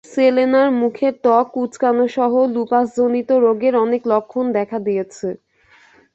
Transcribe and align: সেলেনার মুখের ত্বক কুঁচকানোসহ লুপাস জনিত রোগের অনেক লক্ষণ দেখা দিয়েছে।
সেলেনার 0.05 0.69
মুখের 0.81 1.13
ত্বক 1.23 1.45
কুঁচকানোসহ 1.53 2.31
লুপাস 2.53 2.85
জনিত 2.97 3.29
রোগের 3.43 3.73
অনেক 3.75 4.01
লক্ষণ 4.11 4.45
দেখা 4.57 4.77
দিয়েছে। 4.79 5.27